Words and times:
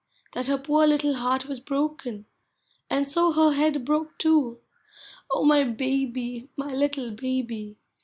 That 0.31 0.47
her 0.47 0.57
poor 0.57 0.87
little 0.87 1.13
heart 1.13 1.45
was 1.45 1.59
broken, 1.59 2.25
and 2.89 3.07
so 3.07 3.33
her 3.33 3.51
head 3.51 3.85
broke 3.85 4.17
too. 4.17 4.59
Oh, 5.29 5.43
my 5.45 5.63
baby! 5.63 6.49
my 6.55 6.73
little 6.73 7.11
baby! 7.11 7.77